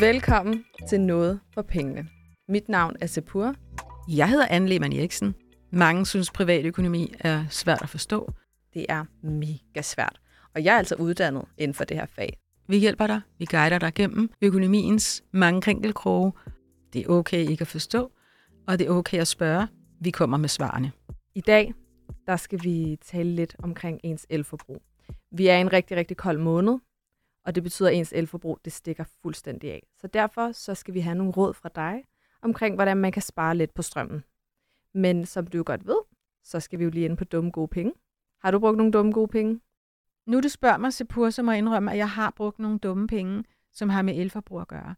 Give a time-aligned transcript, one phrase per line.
[0.00, 2.08] Velkommen til Noget for Pengene.
[2.48, 3.54] Mit navn er Sepur.
[4.08, 5.34] Jeg hedder Anne Lehmann Eriksen.
[5.72, 8.32] Mange synes, privatøkonomi er svært at forstå.
[8.74, 10.20] Det er mega svært.
[10.54, 12.38] Og jeg er altså uddannet inden for det her fag.
[12.68, 13.20] Vi hjælper dig.
[13.38, 16.32] Vi guider dig gennem økonomiens mange krinkelkroge.
[16.92, 18.12] Det er okay ikke at forstå,
[18.68, 19.68] og det er okay at spørge.
[20.00, 20.92] Vi kommer med svarene.
[21.34, 21.74] I dag
[22.26, 24.82] der skal vi tale lidt omkring ens elforbrug.
[25.32, 26.78] Vi er i en rigtig, rigtig kold måned,
[27.46, 29.86] og det betyder, at ens elforbrug det stikker fuldstændig af.
[30.00, 32.04] Så derfor så skal vi have nogle råd fra dig
[32.42, 34.24] omkring, hvordan man kan spare lidt på strømmen.
[34.94, 35.98] Men som du jo godt ved,
[36.44, 37.92] så skal vi jo lige ind på dumme gode penge.
[38.42, 39.60] Har du brugt nogle dumme gode penge?
[40.26, 43.06] Nu du spørger mig, Sepur, så må jeg indrømme, at jeg har brugt nogle dumme
[43.06, 44.94] penge, som har med elforbrug at gøre.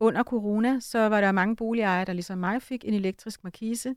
[0.00, 3.94] Under corona, så var der mange boligejere, der ligesom mig fik en elektrisk markise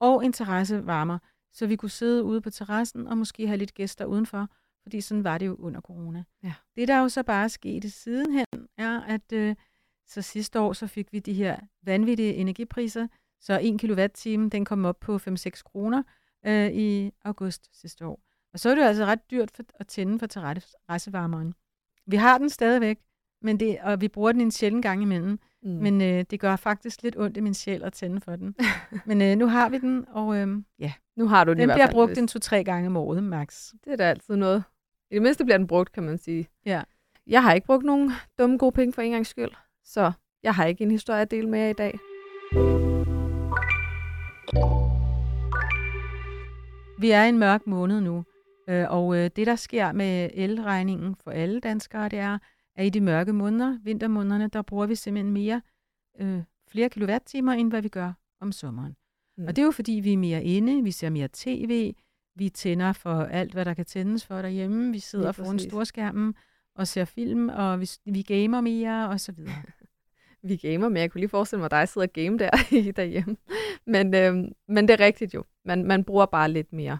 [0.00, 1.18] og en terrassevarmer,
[1.52, 4.48] så vi kunne sidde ude på terrassen og måske have lidt gæster udenfor,
[4.84, 6.24] fordi sådan var det jo under corona.
[6.42, 6.52] Ja.
[6.76, 8.46] Det, der jo så bare skete sidenhen,
[8.78, 9.56] er, at øh,
[10.06, 13.06] så sidste år, så fik vi de her vanvittige energipriser,
[13.40, 16.02] så 1 kWh, den kom op på 5-6 kroner
[16.46, 18.20] øh, i august sidste år.
[18.52, 21.54] Og så er det jo altså ret dyrt for, at tænde for terrassevarmeren.
[22.06, 22.98] Vi har den stadigvæk,
[23.42, 25.38] men det, og vi bruger den en sjældent gang imellem.
[25.62, 25.70] Mm.
[25.70, 28.54] Men øh, det gør faktisk lidt ondt i min sjæl at tænde for den.
[29.06, 30.48] men øh, nu har vi den, og øh,
[30.78, 30.92] ja.
[31.16, 32.96] Nu har du den, den i hvert bliver fald, brugt hvis- en to-tre gange om
[32.96, 33.70] året, max.
[33.84, 34.64] Det er da altid noget.
[35.10, 36.48] I det mindste bliver den brugt, kan man sige.
[36.66, 36.82] Ja.
[37.26, 39.50] Jeg har ikke brugt nogen dumme gode penge for en gang skyld,
[39.84, 41.98] så jeg har ikke en historie at dele med jer i dag.
[47.00, 48.24] Vi er i en mørk måned nu,
[48.68, 52.38] øh, og øh, det, der sker med elregningen for alle danskere, det er,
[52.76, 55.62] at i de mørke måneder, vintermånederne, der bruger vi simpelthen mere,
[56.20, 58.96] øh, flere kilowatt-timer, end hvad vi gør om sommeren.
[59.36, 59.42] Mm.
[59.42, 59.48] Mm.
[59.48, 61.94] Og det er jo, fordi vi er mere inde, vi ser mere tv,
[62.34, 66.34] vi tænder for alt, hvad der kan tændes for derhjemme, vi sidder foran storskærmen
[66.74, 69.62] og ser film, og vi, vi gamer mere, og så videre.
[70.46, 72.50] Vi gamer, men jeg kunne lige forestille mig, at dig sidder og game der
[73.02, 73.36] derhjemme.
[73.86, 75.44] Men, øhm, men det er rigtigt jo.
[75.64, 76.98] Man, man bruger bare lidt mere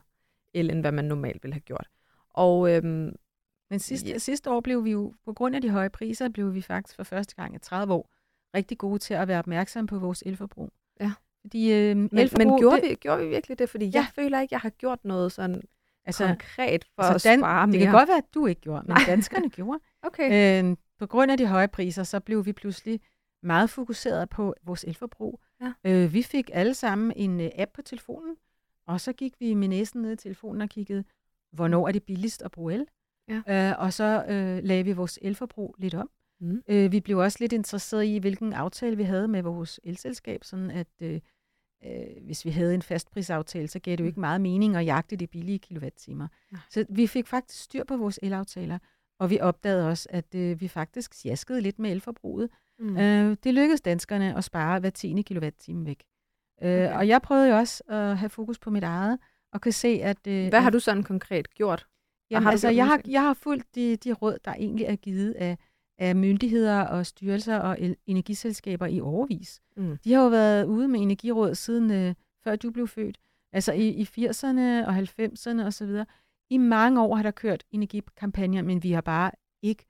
[0.55, 1.89] el, end hvad man normalt ville have gjort.
[2.31, 3.17] Og øhm,
[3.71, 4.21] Men sidste, yeah.
[4.21, 7.05] sidste år blev vi jo, på grund af de høje priser, blev vi faktisk for
[7.05, 8.11] første gang i 30 år
[8.55, 10.73] rigtig gode til at være opmærksom på vores elforbrug.
[11.45, 13.69] Fordi øh, men, elforbrug, men gjorde, det, vi, gjorde vi virkelig det?
[13.71, 13.99] Fordi ja.
[13.99, 15.63] jeg føler ikke, jeg har gjort noget sådan
[16.05, 17.83] altså, konkret for altså, at spare det mere.
[17.83, 19.81] kan godt være, at du ikke gjorde, men danskerne gjorde.
[20.03, 20.63] Okay.
[20.65, 23.01] Øh, på grund af de høje priser, så blev vi pludselig
[23.43, 25.41] meget fokuseret på vores elforbrug.
[25.61, 25.73] Ja.
[25.85, 28.37] Øh, vi fik alle sammen en øh, app på telefonen,
[28.87, 31.05] og så gik vi med næsen ned i telefonen og kiggede,
[31.53, 32.87] hvornår er det billigst at bruge el?
[33.29, 33.71] Ja.
[33.71, 36.11] Øh, og så øh, lagde vi vores elforbrug lidt om.
[36.41, 36.63] Mm.
[36.69, 40.71] Øh, vi blev også lidt interesseret i, hvilken aftale vi havde med vores elselskab, sådan
[40.71, 41.21] at øh,
[41.87, 45.17] øh, hvis vi havde en fastprisaftale, så gav det jo ikke meget mening at jagte
[45.17, 46.29] de billige kilowattimer.
[46.53, 46.61] Nej.
[46.71, 48.79] Så vi fik faktisk styr på vores elaftaler,
[49.19, 52.51] og vi opdagede også, at øh, vi faktisk sjaskede lidt med elforbruget.
[52.79, 52.97] Mm.
[52.97, 55.23] Øh, det lykkedes danskerne at spare hver 10.
[55.23, 56.03] kilowatt-time væk.
[56.63, 56.95] Øh, Okay.
[56.95, 59.19] Og jeg prøvede jo også at have fokus på mit eget,
[59.53, 60.27] og kan se, at...
[60.27, 61.87] Øh, Hvad har du sådan konkret gjort?
[62.31, 64.97] Jamen, har altså, gjort jeg har, jeg har fulgt de, de råd, der egentlig er
[64.97, 65.59] givet af,
[65.99, 69.61] af myndigheder og styrelser og el- energiselskaber i overvis.
[69.77, 69.97] Mm.
[70.05, 73.19] De har jo været ude med energiråd siden øh, før du blev født.
[73.53, 75.91] Altså i, i 80'erne og 90'erne osv.
[76.51, 79.31] I mange år har der kørt energikampagner, men vi har bare
[79.63, 79.87] ikke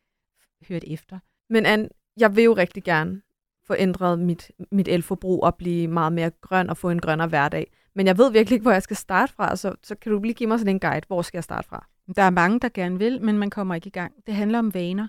[0.68, 1.18] hørt efter.
[1.50, 3.22] Men Anne, jeg vil jo rigtig gerne
[3.66, 7.72] få ændret mit, mit elforbrug og blive meget mere grøn og få en grønnere hverdag.
[7.94, 10.34] Men jeg ved virkelig ikke, hvor jeg skal starte fra, så, så kan du lige
[10.34, 11.06] give mig sådan en guide.
[11.06, 11.86] Hvor skal jeg starte fra?
[12.16, 14.12] Der er mange, der gerne vil, men man kommer ikke i gang.
[14.26, 15.08] Det handler om vaner.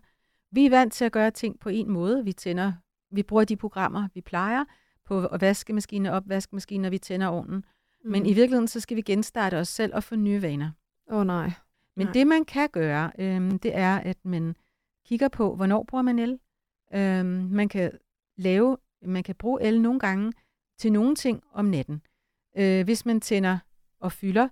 [0.56, 2.24] Vi er vant til at gøre ting på en måde.
[2.24, 2.74] Vi tænder,
[3.12, 4.66] vi bruger de programmer, vi plejer
[5.06, 7.56] på vaskemaskiner, opvaskemaskiner, vi tænder ovnen.
[7.56, 8.12] Mm.
[8.12, 10.72] Men i virkeligheden, så skal vi genstarte os selv og få nye vaner.
[11.12, 11.52] Åh oh, nej.
[11.96, 12.14] Men Nej.
[12.14, 14.56] det, man kan gøre, øhm, det er, at man
[15.06, 16.40] kigger på, hvornår bruger man el.
[16.94, 17.92] Øhm, man kan
[18.38, 20.34] lave, man kan bruge el nogle gange
[20.80, 22.02] til nogle ting om natten.
[22.58, 23.58] Øh, hvis man tænder
[24.00, 24.48] og fylder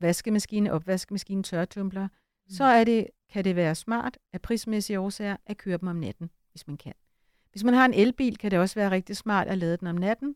[0.00, 2.08] vaskemaskine, opvaskemaskine, tørretumbler.
[2.56, 6.30] Så er det, kan det være smart af prismæssige årsager at køre dem om natten,
[6.50, 6.92] hvis man kan.
[7.50, 9.96] Hvis man har en elbil, kan det også være rigtig smart at lade den om
[9.96, 10.34] natten,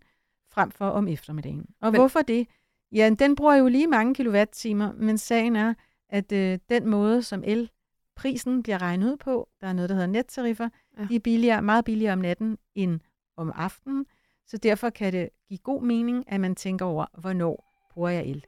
[0.52, 1.66] frem for om eftermiddagen.
[1.80, 2.46] Og Men- hvorfor det?
[2.92, 5.74] Ja, den bruger jo lige mange kilowatt-timer, men sagen er,
[6.08, 10.08] at øh, den måde, som elprisen bliver regnet ud på, der er noget, der hedder
[10.08, 10.68] nettariffer,
[10.98, 11.06] Ja.
[11.10, 13.00] de er billigere, meget billigere om natten end
[13.36, 14.06] om aftenen,
[14.46, 18.44] så derfor kan det give god mening, at man tænker over, hvornår bruger jeg el.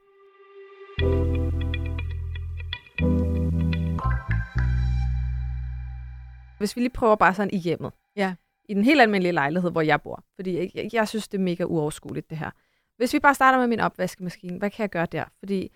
[6.59, 7.93] Hvis vi lige prøver bare sådan i hjemmet.
[8.17, 8.35] Ja.
[8.65, 10.25] I den helt almindelige lejlighed, hvor jeg bor.
[10.37, 12.51] Fordi jeg, jeg, jeg synes, det er mega uoverskueligt, det her.
[12.97, 15.25] Hvis vi bare starter med min opvaskemaskine, hvad kan jeg gøre der?
[15.39, 15.73] Fordi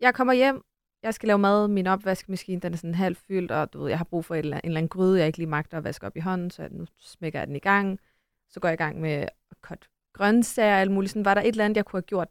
[0.00, 0.64] jeg kommer hjem,
[1.02, 3.98] jeg skal lave mad, min opvaskemaskine, den er sådan halvt fyldt, og du ved, jeg
[3.98, 6.16] har brug for eller, en eller anden gryde, jeg ikke lige magter at vaske op
[6.16, 8.00] i hånden, så nu smækker jeg den i gang.
[8.48, 9.30] Så går jeg i gang med at
[9.60, 11.10] cut grøntsager og alt muligt.
[11.10, 12.28] Sådan, var der et eller andet, jeg kunne have gjort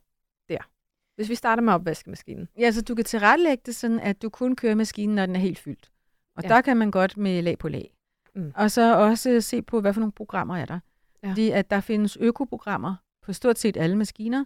[0.49, 0.69] der?
[1.15, 2.47] Hvis vi starter med opvaskemaskinen.
[2.57, 5.39] Ja, så du kan tilrettelægge det sådan, at du kun kører maskinen, når den er
[5.39, 5.91] helt fyldt.
[6.39, 6.55] Og ja.
[6.55, 7.93] der kan man godt med lag på lag.
[8.35, 8.51] Mm.
[8.55, 10.79] Og så også se på, hvad for nogle programmer er der.
[11.23, 11.29] Ja.
[11.29, 14.45] Fordi at der findes økoprogrammer på stort set alle maskiner,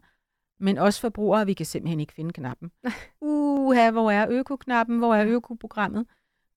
[0.59, 2.71] men også forbrugere, vi kan simpelthen ikke finde knappen.
[3.21, 4.97] Uha, hvor er øko-knappen?
[4.97, 6.05] Hvor er økoprogrammet?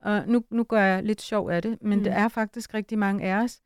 [0.01, 2.05] Og nu, nu gør jeg lidt sjov af det, men mm.
[2.05, 3.61] det er faktisk rigtig mange af os,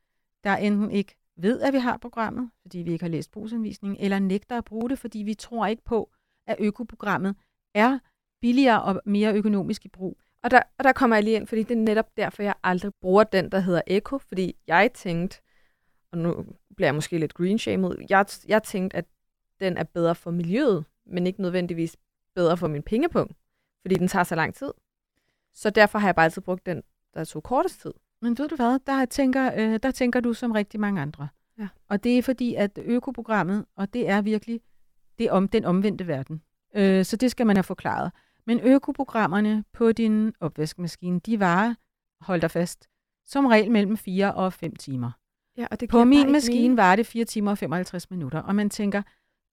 [0.45, 4.19] der enten ikke ved, at vi har programmet, fordi vi ikke har læst brugsanvisningen, eller
[4.19, 6.11] nægter at bruge det, fordi vi tror ikke på,
[6.47, 7.37] at økoprogrammet
[7.75, 7.99] er
[8.41, 10.21] billigere og mere økonomisk i brug.
[10.43, 12.93] Og der, og der kommer jeg lige ind, fordi det er netop derfor, jeg aldrig
[13.01, 15.41] bruger den, der hedder Eko, fordi jeg tænkte,
[16.13, 16.47] og nu
[16.77, 19.05] bliver jeg måske lidt green shamed, jeg, jeg tænkte, at
[19.61, 21.97] den er bedre for miljøet, men ikke nødvendigvis
[22.35, 23.37] bedre for min pengepunkt,
[23.83, 24.73] fordi den tager så lang tid.
[25.53, 26.83] Så derfor har jeg bare altid brugt den,
[27.15, 27.93] der tog kortest tid.
[28.23, 31.29] Men ved du hvad, der tænker, øh, der tænker du som rigtig mange andre.
[31.59, 31.69] Ja.
[31.89, 34.61] Og det er fordi, at økoprogrammet, og det er virkelig
[35.19, 36.43] det er om, den omvendte verden.
[36.75, 38.13] Øh, så det skal man have forklaret.
[38.47, 41.75] Men økoprogrammerne på din opvaskemaskine, de varer,
[42.21, 42.89] hold dig fast,
[43.27, 45.11] som regel mellem 4 og 5 timer.
[45.57, 48.71] Ja, og det på min maskine var det 4 timer og 55 minutter, og man
[48.71, 49.03] tænker,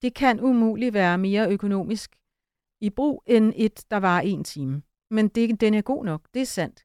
[0.02, 2.16] det kan umuligt være mere økonomisk
[2.80, 4.82] i brug end et, der var en time.
[5.10, 6.84] Men det, den er god nok, det er sandt.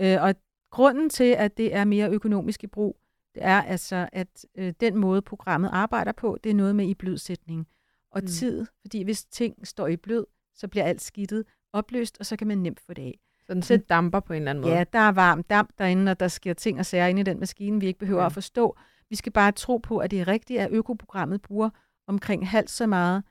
[0.00, 0.34] Øh, og
[0.70, 2.96] grunden til, at det er mere økonomisk i brug,
[3.34, 6.94] det er altså, at øh, den måde, programmet arbejder på, det er noget med i
[6.94, 7.68] blødsætning
[8.10, 8.26] og mm.
[8.26, 8.66] tid.
[8.80, 12.58] Fordi hvis ting står i blød, så bliver alt skidtet opløst, og så kan man
[12.58, 13.18] nemt få det af.
[13.46, 14.74] Så den så, damper på en eller anden måde?
[14.74, 17.40] Ja, der er varm damp derinde, og der sker ting og sager inde i den
[17.40, 18.26] maskine, vi ikke behøver okay.
[18.26, 18.76] at forstå.
[19.10, 21.70] Vi skal bare tro på, at det er rigtigt, at økoprogrammet bruger
[22.06, 23.22] omkring halvt så meget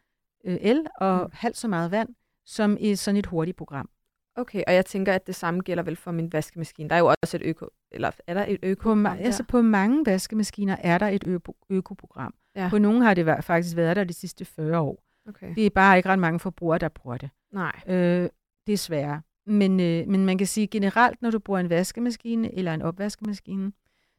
[0.45, 1.29] øh, el og mm.
[1.33, 2.09] halvt så meget vand,
[2.45, 3.89] som i sådan et hurtigt program.
[4.35, 6.89] Okay, og jeg tænker, at det samme gælder vel for min vaskemaskine.
[6.89, 8.93] Der er jo også et øko, eller er der et øko?
[8.93, 12.33] På, altså på mange vaskemaskiner er der et øko, økoprogram.
[12.55, 12.69] Ja.
[12.69, 15.03] På nogle har det faktisk været der de sidste 40 år.
[15.27, 15.55] Okay.
[15.55, 17.29] Det er bare ikke ret mange forbrugere, der bruger det.
[17.51, 17.81] Nej.
[17.87, 18.29] Øh,
[18.67, 19.19] det er svært.
[19.45, 23.71] Men, øh, men man kan sige generelt, når du bruger en vaskemaskine eller en opvaskemaskine,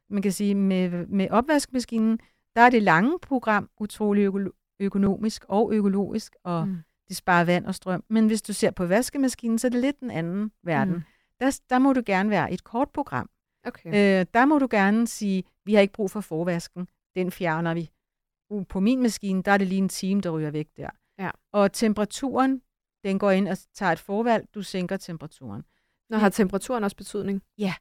[0.09, 2.19] man kan sige, med, med opvaskemaskinen,
[2.55, 6.77] der er det lange program utrolig øko- økonomisk og økologisk, og mm.
[7.07, 8.03] det sparer vand og strøm.
[8.09, 10.93] Men hvis du ser på vaskemaskinen, så er det lidt en anden verden.
[10.93, 11.01] Mm.
[11.39, 13.29] Der, der må du gerne være et kort program.
[13.65, 13.89] Okay.
[13.89, 17.89] Øh, der må du gerne sige, vi har ikke brug for forvasken, den fjerner vi.
[18.53, 20.89] Uh, på min maskine, der er det lige en time, der ryger væk der.
[21.19, 21.29] Ja.
[21.51, 22.61] Og temperaturen,
[23.03, 25.63] den går ind og tager et forvalg, du sænker temperaturen.
[26.09, 27.43] Nå, har temperaturen også betydning?
[27.57, 27.73] Ja,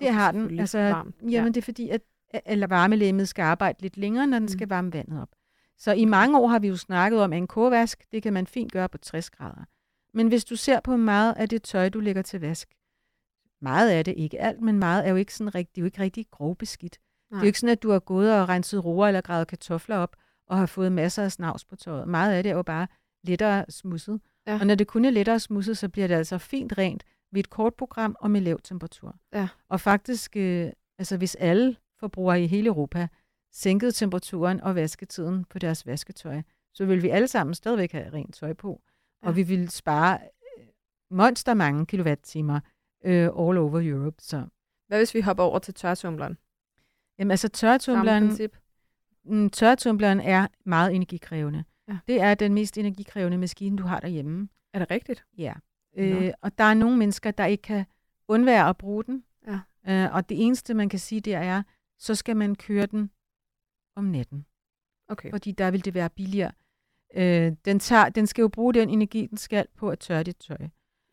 [0.00, 0.60] det har den.
[0.60, 1.16] Altså, varmt.
[1.20, 1.44] Jamen, ja.
[1.44, 2.02] det er fordi, at
[2.44, 4.48] eller varmelægemet skal arbejde lidt længere, når den mm.
[4.48, 5.28] skal varme vandet op.
[5.78, 8.46] Så i mange år har vi jo snakket om, at en kogevask, det kan man
[8.46, 9.64] fint gøre på 60 grader.
[10.14, 12.74] Men hvis du ser på meget af det tøj, du lægger til vask,
[13.60, 15.86] meget af det, ikke alt, men meget er jo ikke sådan rigtig, det er jo
[15.86, 16.98] ikke rigtig grovbeskidt.
[17.30, 19.96] Det er jo ikke sådan, at du har gået og renset roer eller gravet kartofler
[19.96, 20.16] op
[20.46, 22.08] og har fået masser af snavs på tøjet.
[22.08, 22.86] Meget af det er jo bare
[23.24, 24.20] lettere smudset.
[24.46, 24.58] Ja.
[24.60, 27.50] Og når det kun er lettere smudset, så bliver det altså fint rent ved et
[27.50, 29.16] kort program og med lav temperatur.
[29.32, 29.48] Ja.
[29.68, 33.08] Og faktisk, øh, altså hvis alle forbrugere i hele Europa
[33.52, 36.42] sænkede temperaturen og vasketiden på deres vasketøj,
[36.74, 38.82] så vil vi alle sammen stadigvæk have rent tøj på,
[39.22, 39.28] ja.
[39.28, 40.18] og vi vil spare
[40.58, 40.64] øh,
[41.10, 42.60] monster mange kilowatt-timer
[43.04, 44.16] øh, all over Europe.
[44.18, 44.46] Så.
[44.86, 46.38] Hvad hvis vi hopper over til tørretumbleren?
[47.18, 48.38] Jamen altså tørretumbleren,
[49.24, 51.64] mm, tørretumbleren er meget energikrævende.
[51.88, 51.98] Ja.
[52.08, 54.48] Det er den mest energikrævende maskine, du har derhjemme.
[54.74, 55.24] Er det rigtigt?
[55.38, 55.52] Ja.
[55.96, 57.84] Øh, og der er nogle mennesker, der ikke kan
[58.28, 59.24] undvære at bruge den.
[59.46, 59.60] Ja.
[59.88, 61.62] Øh, og det eneste, man kan sige, det er,
[61.98, 63.10] så skal man køre den
[63.96, 64.46] om natten.
[65.08, 65.30] Okay.
[65.30, 66.52] Fordi der vil det være billigere.
[67.14, 70.36] Øh, den, tager, den skal jo bruge den energi, den skal på at tørre dit
[70.36, 70.68] tøj.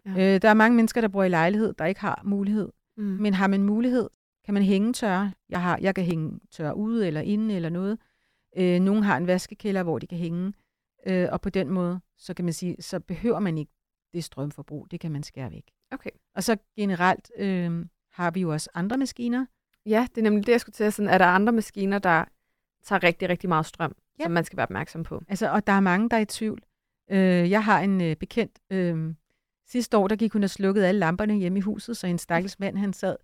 [0.05, 0.35] Ja.
[0.35, 2.71] Øh, der er mange mennesker, der bor i lejlighed, der ikke har mulighed.
[2.97, 3.03] Mm.
[3.03, 4.09] Men har man mulighed,
[4.45, 5.31] kan man hænge tørre.
[5.49, 7.99] Jeg, har, jeg kan hænge tørre ude eller inde eller noget.
[8.57, 10.53] Øh, nogle har en vaskekælder, hvor de kan hænge.
[11.07, 13.71] Øh, og på den måde, så kan man sige, så behøver man ikke
[14.13, 14.91] det strømforbrug.
[14.91, 15.71] Det kan man skære væk.
[15.91, 16.09] Okay.
[16.35, 19.45] Og så generelt øh, har vi jo også andre maskiner,
[19.85, 20.91] Ja, det er nemlig det, jeg skulle til.
[20.91, 22.25] Sådan, er der andre maskiner, der
[22.83, 24.23] tager rigtig, rigtig meget strøm, ja.
[24.23, 25.21] som man skal være opmærksom på?
[25.27, 26.61] Altså, og der er mange, der er i tvivl.
[27.11, 29.13] Øh, jeg har en øh, bekendt, øh,
[29.67, 32.59] sidste år, der gik hun og slukkede alle lamperne hjemme i huset, så en stakkels
[32.59, 33.15] mand, han sad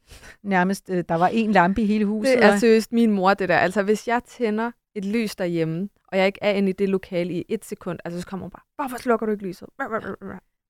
[0.44, 2.38] nærmest, øh, der var en lampe i hele huset.
[2.38, 3.58] Det er seriøst min mor, det der.
[3.58, 7.34] Altså, hvis jeg tænder et lys derhjemme, og jeg ikke er inde i det lokale
[7.34, 9.70] i et sekund, altså så kommer hun bare, hvorfor slukker du ikke lyset?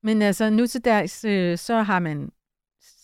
[0.04, 2.32] Men altså, nu til dags, øh, så har man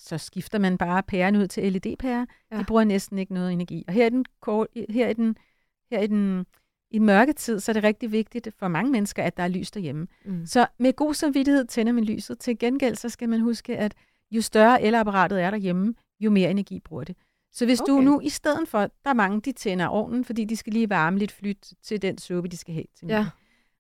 [0.08, 2.26] så skifter man bare pæren ud til LED-pærer.
[2.52, 2.60] Ja.
[2.60, 3.84] De bruger næsten ikke noget energi.
[3.88, 4.26] Og her er den,
[4.90, 5.38] her er den,
[5.92, 6.46] her er den
[6.92, 10.08] i mørketid, så er det rigtig vigtigt for mange mennesker, at der er lys derhjemme.
[10.26, 10.46] Mm.
[10.46, 12.40] Så med god samvittighed tænder man lyset.
[12.40, 13.94] Til gengæld, så skal man huske, at
[14.32, 17.16] jo større elapparatet er derhjemme, jo mere energi bruger det.
[17.52, 17.94] Så hvis okay.
[17.94, 20.90] du nu i stedet for, der er mange, de tænder ovnen, fordi de skal lige
[20.90, 23.26] varme lidt flyt til den suppe, de skal have til Ja.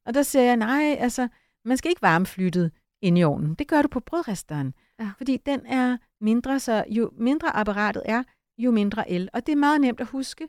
[0.05, 1.27] Og der siger jeg, nej, altså,
[1.65, 2.71] man skal ikke varme flyttet
[3.01, 3.53] ind i ovnen.
[3.53, 4.73] Det gør du på brødresteren.
[4.99, 5.09] Ja.
[5.17, 8.23] Fordi den er mindre, så jo mindre apparatet er,
[8.57, 9.29] jo mindre el.
[9.33, 10.47] Og det er meget nemt at huske,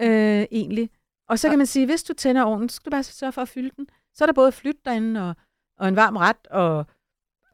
[0.00, 0.90] øh, egentlig.
[1.32, 3.42] Og så kan man sige, hvis du tænder ovnen, så skal du bare sørge for
[3.42, 3.86] at fylde den.
[4.14, 5.34] Så er der både flyt derinde, og,
[5.78, 6.86] og en varm ret, og,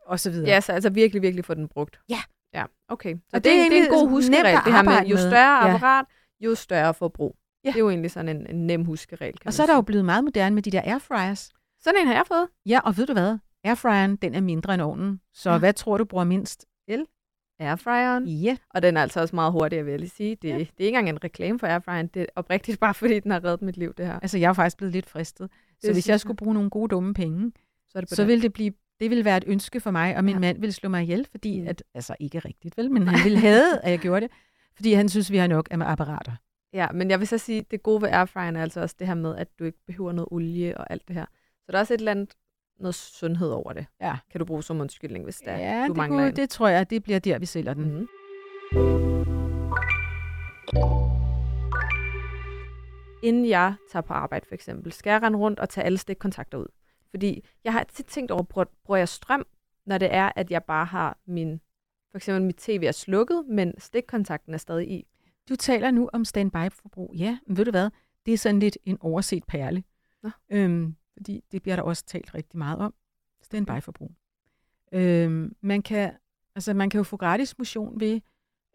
[0.06, 0.48] og så videre.
[0.48, 2.00] Ja, så altså virkelig, virkelig få den brugt.
[2.08, 2.20] Ja.
[2.54, 3.14] Ja, okay.
[3.14, 5.30] Så Og det, det er det, er, en god huskeregel, det her med, jo med.
[5.30, 5.74] større Ja.
[5.74, 6.06] apparat,
[6.40, 7.36] jo større forbrug.
[7.64, 7.68] Ja.
[7.68, 10.04] Det er jo egentlig sådan en, en nem huskeregel, og så er der jo blevet
[10.04, 11.50] meget moderne med de der airfryers.
[11.80, 12.48] Sådan en har jeg fået.
[12.66, 13.38] Ja, og ved du hvad?
[13.64, 15.20] Airfryeren, den er mindre end ovnen.
[15.34, 15.58] Så Ja.
[15.58, 17.06] hvad tror du bruger mindst el?
[17.58, 18.26] Airfryeren.
[18.28, 18.56] Ja.
[18.70, 20.34] Og den er altså også meget hurtigere, vil jeg lige sige.
[20.42, 20.52] Det, Ja.
[20.52, 20.58] ja.
[20.58, 22.06] det er ikke engang en reklame for airfryeren.
[22.06, 24.20] Det er oprigtigt bare, fordi den har reddet mit liv, det her.
[24.20, 25.50] Altså, jeg er faktisk blevet lidt fristet.
[25.50, 27.52] Så Det hvis synes jeg skulle bruge nogle gode dumme penge,
[27.88, 30.24] Så er det så ville det blive det ville være et ønske for mig, og
[30.24, 30.40] min Ja.
[30.40, 31.68] mand ville slå mig ihjel, fordi, Mm.
[31.68, 34.30] at, altså ikke rigtigt vel, men han ville have, at jeg gjorde det,
[34.76, 36.32] fordi han synes, vi har nok af apparater.
[36.72, 39.14] Ja, men jeg vil så sige, det gode ved airfryeren er altså også det her
[39.14, 41.24] med, at du ikke behøver noget olie og alt det her.
[41.66, 42.34] Så der er også et eller andet
[42.78, 43.86] noget sundhed over det.
[44.00, 44.16] Ja.
[44.30, 46.36] Kan du bruge som undskyldning, hvis der, Ja, du det, mangler kunne, en.
[46.36, 47.98] det tror jeg, det bliver der, vi sælger den.
[47.98, 48.08] Mm.
[53.22, 56.58] Inden jeg tager på arbejde for eksempel, skal jeg rende rundt og tage alle stikkontakter
[56.58, 56.66] ud.
[57.10, 58.42] Fordi jeg har tit tænkt over,
[58.84, 59.46] bruger jeg strøm,
[59.86, 61.60] når det er, at jeg bare har min,
[62.10, 65.06] for eksempel mit tv er slukket, men stikkontakten er stadig i.
[65.48, 67.14] Du taler nu om standby-forbrug.
[67.16, 67.90] Ja, men ved du hvad?
[68.26, 69.82] Det er sådan lidt en overset perle.
[70.22, 70.30] Nå.
[70.50, 72.94] Øhm, fordi det bliver der også talt rigtig meget om.
[73.42, 74.12] Standby-forbrug.
[74.92, 76.12] Øhm, man, kan,
[76.54, 78.20] altså, man kan jo få gratis motion ved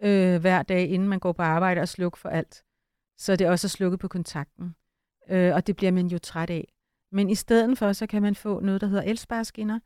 [0.04, 2.64] øh, hver dag, inden man går på arbejde og slukke for alt.
[3.18, 4.76] Så det er også slukket på kontakten.
[5.30, 6.74] Øh, og det bliver man jo træt af.
[7.12, 9.80] Men i stedet for, så kan man få noget, der hedder elsparskinner.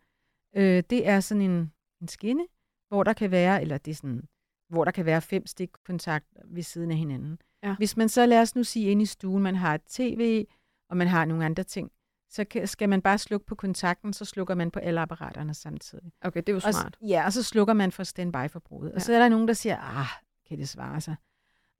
[0.55, 2.47] Øh, det er sådan en, en skinne,
[2.87, 4.23] hvor der kan være, eller det er sådan,
[4.69, 7.39] hvor der kan være fem stikkontakter ved siden af hinanden.
[7.63, 7.75] Ja.
[7.75, 10.45] Hvis man så, lad os nu sige, inde i stuen, man har et tv,
[10.89, 11.91] og man har nogle andre ting,
[12.29, 16.11] så kan, skal man bare slukke på kontakten, så slukker man på alle apparaterne samtidig.
[16.21, 16.97] Okay, det er jo Og, smart.
[17.07, 18.89] ja, og så slukker man for standby-forbruget.
[18.89, 18.95] Ja.
[18.95, 20.05] Og så er der nogen, der siger, ah,
[20.47, 21.15] kan det svare sig?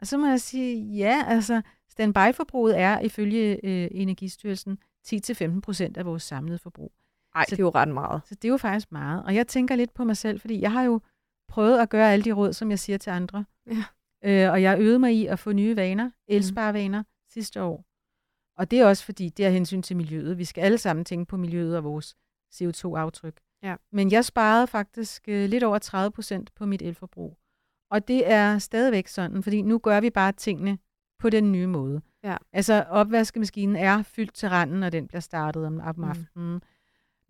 [0.01, 4.77] Og så må jeg sige, ja, altså, standby-forbruget er ifølge øh, Energistyrelsen
[5.07, 6.91] 10-15 procent af vores samlede forbrug.
[7.35, 8.21] Nej, det er jo ret meget.
[8.25, 9.23] Så det er jo faktisk meget.
[9.23, 11.01] Og jeg tænker lidt på mig selv, fordi jeg har jo
[11.47, 13.45] prøvet at gøre alle de råd, som jeg siger til andre.
[13.67, 13.83] Ja.
[14.23, 17.85] Øh, og jeg øvede mig i at få nye vaner, elsparevaner, sidste år.
[18.57, 20.37] Og det er også fordi, det er hensyn til miljøet.
[20.37, 22.15] Vi skal alle sammen tænke på miljøet og vores
[22.53, 23.37] CO2-aftryk.
[23.63, 23.75] Ja.
[23.91, 27.37] Men jeg sparede faktisk øh, lidt over 30 procent på mit elforbrug.
[27.91, 30.77] Og det er stadigvæk sådan, fordi nu gør vi bare tingene
[31.19, 32.01] på den nye måde.
[32.23, 32.37] Ja.
[32.53, 36.03] Altså opvaskemaskinen er fyldt til randen, når den bliver startet om, om Mm.
[36.03, 36.61] aftenen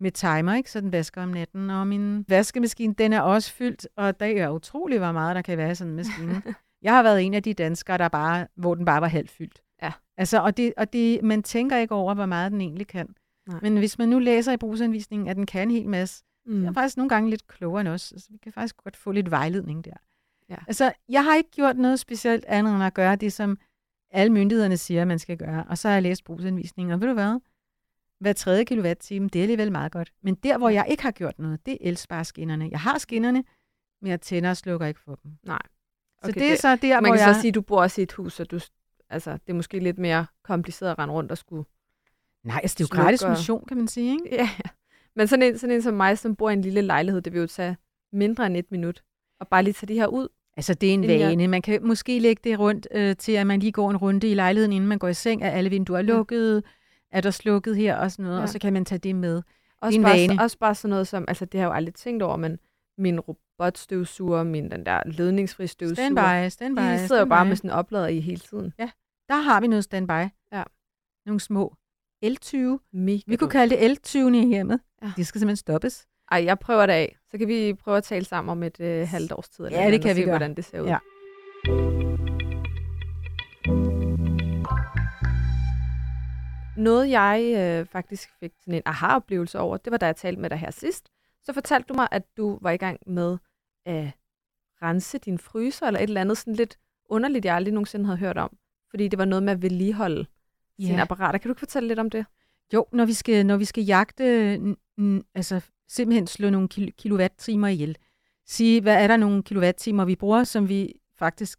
[0.00, 0.70] med timer, ikke?
[0.70, 1.70] så den vasker om natten.
[1.70, 5.58] Og min vaskemaskine, den er også fyldt, og det er utroligt, hvor meget der kan
[5.58, 6.42] være i sådan en maskine.
[6.82, 9.62] jeg har været en af de danskere, der bare, hvor den bare var halvt fyldt.
[9.82, 9.92] Ja.
[10.16, 13.14] Altså, og det, og det, man tænker ikke over, hvor meget den egentlig kan.
[13.48, 13.58] Nej.
[13.62, 16.52] Men hvis man nu læser i brugsanvisningen, at den kan en hel masse, mm.
[16.54, 16.62] Mm.
[16.62, 18.12] jeg er faktisk nogle gange lidt klogere end os.
[18.12, 19.92] Altså, vi kan faktisk godt få lidt vejledning der.
[20.48, 20.56] Ja.
[20.66, 23.58] Altså, jeg har ikke gjort noget specielt andet end at gøre det, som
[24.10, 25.64] alle myndighederne siger, man skal gøre.
[25.68, 27.40] Og så har jeg læst brugsanvisningen, og ved du hvad?
[28.20, 30.12] Hver tredje kilowatt-time, det er alligevel meget godt.
[30.22, 32.68] Men der, hvor jeg ikke har gjort noget, det er elspareskinnerne.
[32.70, 33.44] Jeg har skinnerne,
[34.02, 35.32] men jeg tænder og slukker ikke for dem.
[35.46, 35.58] Nej.
[36.22, 37.34] Så Okay, det er det- så der, Man hvor kan jeg...
[37.34, 38.58] så sige, at du bor også i et hus, så du,
[39.10, 41.64] altså, det er måske lidt mere kompliceret at rende rundt og skulle...
[42.44, 44.28] Nej, altså det er jo gratis motion, kan man sige, ikke?
[44.36, 44.70] Ja, ja.
[45.16, 47.40] Men sådan en, sådan en som mig, som bor i en lille lejlighed, det vil
[47.40, 47.76] jo tage
[48.12, 49.02] mindre end et minut.
[49.40, 50.28] Og bare lige tage de her ud.
[50.56, 51.48] Altså, det er en jeg- vane.
[51.48, 54.34] Man kan måske lægge det rundt øh, til, at man lige går en runde i
[54.34, 56.06] lejligheden, inden man går i seng, at alle vinduer er Ja.
[56.08, 56.64] lukket,
[57.10, 58.40] er der slukket her og sådan noget, ja.
[58.40, 58.42] Ja.
[58.42, 59.42] og så kan man tage det med.
[59.80, 60.42] Også en bare, vane.
[60.42, 62.58] også bare sådan noget som, altså det har jeg jo aldrig tænkt over, men
[62.98, 63.20] min
[63.60, 67.48] robotstøvsuger, min den der ledningsfri støvsuger, Standby, standby, de sidder jo bare standby.
[67.48, 68.72] med sådan en oplader i hele tiden.
[69.28, 70.28] Der har vi noget standby.
[70.52, 70.62] Ja.
[71.26, 71.74] Nogle små
[72.24, 72.56] L20.
[72.92, 74.80] Mega Vi kunne kalde det L20'erne i hjemmet.
[75.02, 75.12] Ja.
[75.16, 76.06] De skal simpelthen stoppes.
[76.30, 77.16] Ej, jeg prøver det af.
[77.30, 79.64] Så kan vi prøve at tale sammen om et øh, halvt års tid.
[79.64, 80.32] Eller Ja, et det kan vi se, gøre.
[80.32, 80.86] hvordan det ser ud.
[80.86, 80.98] Ja.
[86.76, 90.50] Noget, jeg øh, faktisk fik sådan en aha-oplevelse over, det var, da jeg talte med
[90.50, 91.08] dig her sidst.
[91.44, 93.38] Så fortalte du mig, at du var i gang med
[93.88, 94.10] at
[94.82, 96.78] rense din fryser, eller et eller andet sådan lidt
[97.08, 98.56] underligt, jeg aldrig nogensinde havde hørt om.
[98.90, 100.16] Fordi det var noget med at vedligeholde
[100.80, 100.88] yeah.
[100.88, 101.38] sine apparater.
[101.38, 102.26] Kan du ikke fortælle lidt om det?
[102.74, 104.24] Jo, når vi skal, når vi skal jagte,
[105.34, 107.96] altså simpelthen slå nogle kil- kilowatt-timer ihjel.
[108.46, 111.58] Sige, hvad er der nogle kilowatt-timer, vi bruger, som vi faktisk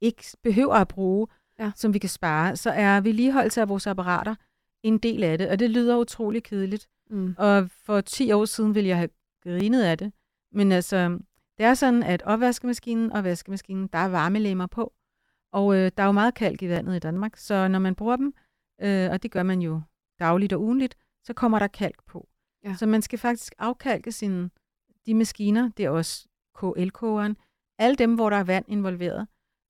[0.00, 1.26] ikke behøver at bruge,
[1.60, 1.70] Ja.
[1.76, 4.34] som vi kan spare, så er vedligeholdelse af vores apparater
[4.82, 6.88] en del af det, og det lyder utrolig kedeligt.
[7.10, 7.34] Mm.
[7.38, 9.08] Og for 10 år siden ville jeg have
[9.42, 10.12] grinet af det.
[10.52, 11.18] Men altså,
[11.58, 14.92] det er sådan, at opvaskemaskinen og vaskemaskinen, der er varmelemmer på.
[15.52, 18.16] Og øh, der er jo meget kalk i vandet i Danmark, så når man bruger
[18.16, 18.34] dem,
[18.82, 19.80] øh, og det gør man jo
[20.18, 22.28] dagligt og ugenligt, så kommer der kalk på.
[22.64, 22.74] Ja.
[22.74, 24.50] Så man skal faktisk afkalke sine,
[25.06, 27.36] de maskiner, det er også KL-kogeren,
[27.78, 29.26] alle dem, hvor der er vand involveret,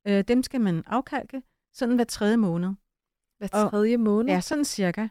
[0.07, 1.43] øh, dem skal man afkalke
[1.73, 2.69] sådan hver tredje måned.
[3.39, 4.35] Hver Og- tredje måned?
[4.35, 5.09] Ja, sådan cirka.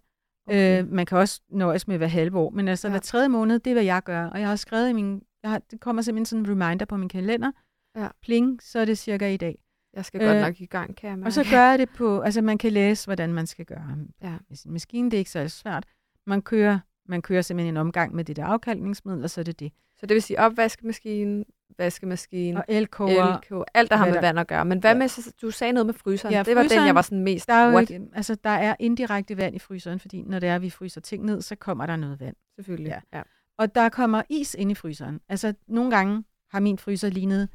[0.48, 0.81] Okay.
[0.84, 2.91] Øh, man kan også nøjes med hver halve år, men altså ja.
[2.91, 4.25] hver tredje måned, det er, hvad jeg gør.
[4.25, 6.97] Og jeg har skrevet i min, jeg har, det kommer simpelthen sådan en reminder på
[6.97, 7.51] min kalender.
[7.95, 8.07] Ja.
[8.21, 9.57] Pling, så er det cirka i dag.
[9.93, 11.27] Jeg skal godt Øh, nok i gang, kan jeg mærke.
[11.27, 14.33] Og så gør jeg det på, altså man kan læse, hvordan man skal gøre Ja.
[14.49, 15.11] med sin maskine.
[15.11, 15.85] Det er ikke så svært.
[16.27, 19.59] Man kører, man kører simpelthen en omgang med det der afkalkningsmiddel, og så er det
[19.59, 19.71] det.
[19.99, 21.45] Så det vil sige opvaskemaskine,
[21.77, 24.65] vaskemaskine, Og elkoger, elkoger, alt der har med der- vand at gøre.
[24.65, 24.97] Men hvad Ja.
[24.97, 26.33] med, så- du sagde noget med fryseren.
[26.33, 28.49] Ja, det var den, fryseren, jeg var sådan mest, der er jo ikke, altså der
[28.49, 31.85] er indirekte vand i fryseren, fordi når det er, vi fryser ting ned, så kommer
[31.85, 32.35] der noget vand.
[32.55, 32.89] Selvfølgelig.
[33.13, 33.17] Ja.
[33.17, 33.23] Ja.
[33.57, 35.19] Og der kommer is ind i fryseren.
[35.29, 37.49] Altså, nogle gange har min fryser lignet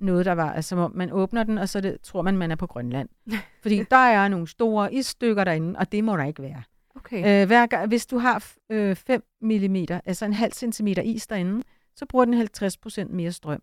[0.00, 2.50] noget, der var, altså, som om man åbner den, og så det, tror man, man
[2.50, 3.08] er på Grønland.
[3.62, 6.62] Fordi der er nogle store isstykker derinde, og det må der ikke være.
[6.96, 7.42] Okay.
[7.42, 11.62] Øh, hver gang, hvis du har øh, 5 mm, altså en halv centimeter is derinde,
[11.96, 13.62] så bruger den 50 procent mere strøm.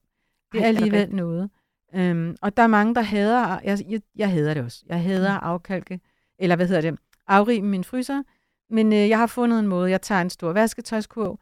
[0.51, 1.15] Det er alligevel rigtigt?
[1.15, 1.49] noget.
[1.95, 4.83] Øhm, og der er mange, der hader, jeg, jeg, jeg hader det også.
[4.87, 5.99] Jeg hader at afkalke,
[6.39, 8.23] eller hvad hedder det, afrime min fryser.
[8.69, 11.39] Men øh, jeg har fundet en måde, jeg tager en stor vasketøjskurv,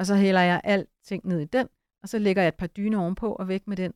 [0.00, 1.68] og så hælder jeg alting ned i den,
[2.02, 3.92] og så lægger jeg et par dyner ovenpå og væk med den.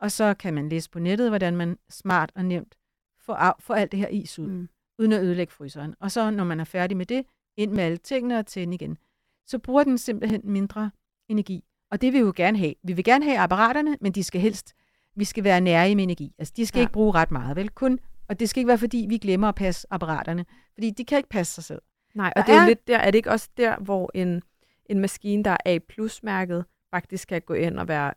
[0.00, 2.74] Og så kan man læse på nettet, hvordan man smart og nemt
[3.20, 4.68] får, af, får alt det her is ud Mm.
[4.98, 5.94] uden at ødelægge fryseren.
[6.00, 7.24] Og så, når man er færdig med det,
[7.56, 8.98] ind med alle tingene og tænde igen.
[9.46, 10.90] Så bruger den simpelthen mindre
[11.28, 11.64] energi.
[11.90, 12.74] Og det vil vi jo gerne have.
[12.82, 14.74] Vi vil gerne have apparaterne, men de skal helst,
[15.16, 16.34] vi skal være nære med energi.
[16.38, 16.82] Altså, de skal Ja.
[16.82, 17.68] ikke bruge ret meget, vel?
[17.70, 20.46] Kun, og det skal ikke være, fordi vi glemmer at passe apparaterne.
[20.74, 21.82] Fordi de kan ikke passe sig selv.
[22.14, 24.10] Nej, og Der det er jo er- lidt der, er det ikke også der, hvor
[24.14, 24.42] en,
[24.86, 28.12] en maskine, der er A+-mærket, faktisk kan gå ind og være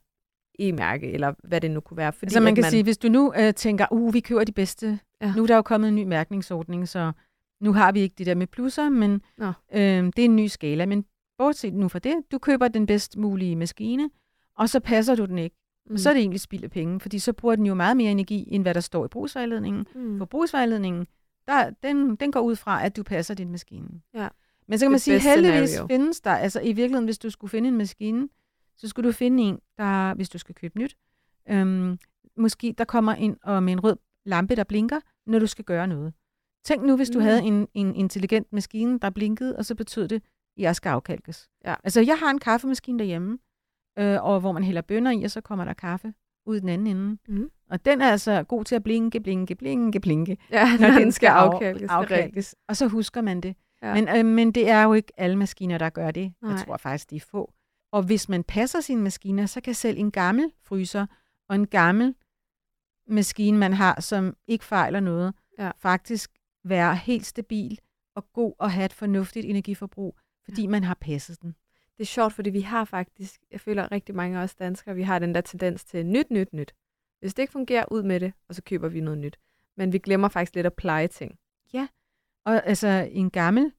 [0.59, 2.13] E-mærke, eller hvad det nu kunne være.
[2.13, 4.99] Fordi Altså man kan sige, hvis du nu øh, tænker, uh, vi køber de bedste.
[5.21, 5.27] Ja.
[5.27, 5.33] Ja.
[5.35, 7.11] Nu er der jo kommet en ny mærkningsordning, så
[7.61, 9.47] nu har vi ikke det der med plusser, men Nå.
[9.47, 10.85] øh, det er en ny skala.
[10.85, 11.05] Men
[11.37, 14.09] bortset nu fra det, du køber den bedst mulige maskine,
[14.57, 15.55] og så passer du den ikke.
[15.89, 15.97] Mm.
[15.97, 18.47] Så er det egentlig spild af penge, fordi så bruger den jo meget mere energi,
[18.51, 19.87] end hvad der står i brugsvejledningen.
[19.95, 20.17] mm.
[20.17, 21.07] For brugsvejledningen,
[21.47, 23.87] der, den, den går ud fra, at du passer din maskine.
[24.13, 24.27] Ja.
[24.67, 25.87] Men så kan man sige, heldigvis scenario.
[25.87, 28.29] findes der, altså i virkeligheden, hvis du skulle finde en maskine,
[28.75, 30.97] så skulle du finde en, der, hvis du skal købe nyt,
[31.49, 31.97] øhm,
[32.37, 35.87] måske der kommer ind og med en rød lampe, der blinker, når du skal gøre
[35.87, 36.13] noget.
[36.65, 37.23] Tænk nu, hvis du Mm.
[37.25, 40.21] havde en, en intelligent maskine, der blinkede, og så betød det, at
[40.57, 41.49] jeg skal afkalkes.
[41.65, 41.75] Ja.
[41.83, 43.37] Altså, jeg har en kaffemaskine derhjemme,
[43.99, 46.13] øh, og hvor man hælder bønner i, og så kommer der kaffe
[46.45, 47.17] ud den anden ende.
[47.27, 47.49] Mm.
[47.69, 51.27] Og den er altså god til at blinke, blinke, blinke, blinke, Ja, når den skal
[51.27, 51.89] af- afkalkes.
[51.89, 52.55] afkalkes.
[52.67, 53.55] Og så husker man det.
[53.81, 53.87] Ja.
[53.87, 53.93] Ja.
[53.93, 56.33] Men, øh, men det er jo ikke alle maskiner, der gør det.
[56.41, 56.51] Nej.
[56.51, 57.53] Jeg tror faktisk, de er få.
[57.91, 61.05] Og hvis man passer sine maskiner, så kan selv en gammel fryser
[61.49, 62.15] og en gammel
[63.07, 65.71] maskine, man har, som ikke fejler noget, Ja.
[65.77, 66.31] faktisk
[66.63, 67.79] være helt stabil
[68.15, 70.67] og god og have et fornuftigt energiforbrug, fordi ja.
[70.69, 71.55] man har passet den.
[71.97, 75.03] Det er sjovt, fordi vi har faktisk, jeg føler rigtig mange af os danskere, vi
[75.03, 76.73] har den der tendens til nyt, nyt, nyt.
[77.19, 79.37] Hvis det ikke fungerer, ud med det, og så køber vi noget nyt.
[79.77, 81.39] Men vi glemmer faktisk lidt at pleje ting.
[82.47, 83.71] Og altså en gammel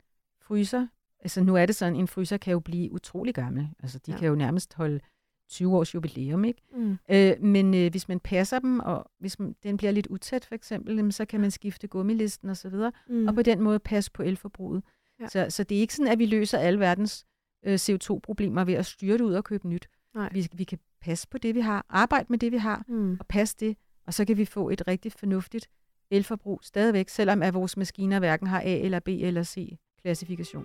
[0.42, 0.86] fryser,
[1.20, 3.68] altså nu er det sådan, en fryser kan jo blive utrolig gammel.
[3.82, 4.18] Altså de Ja.
[4.18, 5.00] kan jo nærmest holde
[5.48, 6.62] 20 års jubilæum, ikke?
[6.76, 6.98] Mm.
[7.10, 10.54] Øh, men øh, hvis man passer dem, og hvis man, den bliver lidt utæt for
[10.54, 13.28] eksempel, så kan man skifte gummilisten osv., og, Mm.
[13.28, 14.82] og på den måde passe på elforbruget.
[15.20, 15.28] Ja.
[15.28, 17.26] Så, så det er ikke sådan, at vi løser alle verdens
[17.66, 19.88] øh, CO2-problemer ved at styre det ud og købe nyt.
[20.14, 20.28] Nej.
[20.32, 23.16] Vi, vi kan passe på det, vi har, arbejde med det, vi har, Mm.
[23.20, 23.76] og passe det,
[24.06, 25.68] og så kan vi få et rigtig fornuftigt
[26.10, 30.64] elforbrug stadigvæk, selvom at vores maskiner hverken har A eller B eller C klassifikation.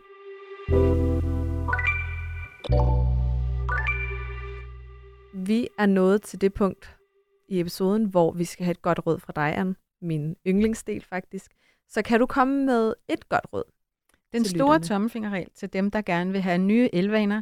[5.35, 6.97] Vi er nået til det punkt
[7.47, 9.75] i episoden, hvor vi skal have et godt råd fra dig, Anne.
[10.01, 11.51] Min yndlingsdel faktisk.
[11.89, 13.63] Så kan du komme med et godt råd?
[14.33, 17.41] Den store tommelfingerregel til dem, der gerne vil have nye elvaner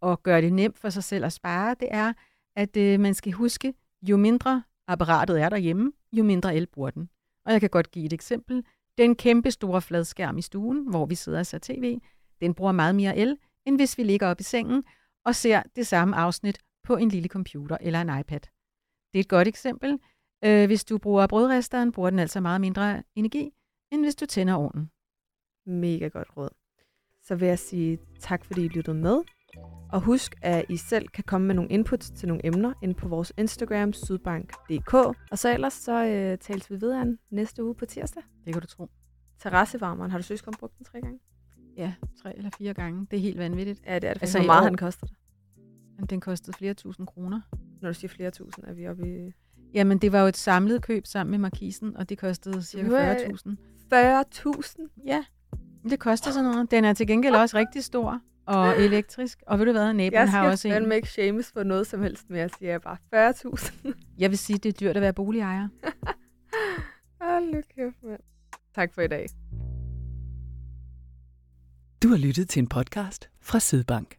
[0.00, 2.12] og gøre det nemt for sig selv at spare, det er,
[2.56, 7.08] at øh, man skal huske, jo mindre apparatet er derhjemme, jo mindre el bruger den.
[7.48, 8.64] Og jeg kan godt give et eksempel.
[8.98, 11.98] Den kæmpe store fladskærm i stuen, hvor vi sidder og ser tv,
[12.40, 14.84] den bruger meget mere el, end hvis vi ligger op i sengen
[15.24, 18.40] og ser det samme afsnit på en lille computer eller en iPad.
[19.12, 19.98] Det er et godt eksempel.
[20.44, 23.50] Øh, hvis du bruger brødresteren, bruger den altså meget mindre energi,
[23.92, 24.90] end hvis du tænder ovnen.
[25.66, 26.50] Mega godt råd.
[27.22, 29.22] Så vil jeg sige tak, fordi I lyttede med.
[29.92, 33.08] Og husk, at I selv kan komme med nogle inputs til nogle emner ind på
[33.08, 34.94] vores Instagram, sydbank.dk.
[35.30, 38.22] Og så ellers så øh, tales vi Anne, næste uge på tirsdag.
[38.44, 38.88] Det kan du tro.
[39.38, 40.10] terrassevarmeren.
[40.10, 41.18] Har du søgt om brugt den tre gange?
[41.76, 43.06] Ja, tre eller fire gange.
[43.10, 43.82] Det er helt vanvittigt.
[43.86, 44.22] Ja, det er det.
[44.22, 45.16] Altså, hvor meget år- han koster det?
[46.10, 47.40] Den kostede flere tusind kroner.
[47.80, 49.32] Når du siger flere tusind, er vi oppe i
[49.74, 53.02] Jamen, det var jo et samlet køb sammen med markisen, og det kostede cirka behøver
[53.02, 53.56] jeg- 40.000.
[53.94, 54.88] 40.000.
[55.06, 55.24] Ja,
[55.90, 56.70] det koster sådan noget.
[56.70, 59.42] Den er til gengæld også rigtig stor og elektrisk.
[59.46, 60.74] Og ved du hvad, naboen Jeg har skal også en.
[60.74, 62.40] fandme ikke shames for noget som helst mere.
[62.40, 63.92] Jeg siger bare 40.000.
[64.22, 65.68] Jeg vil sige, det er dyrt at være boligejer.
[67.24, 68.20] Hold nu kæft, mand.
[68.74, 69.26] Tak for i dag.
[72.02, 74.16] Du har lyttet til en podcast fra Sydbank.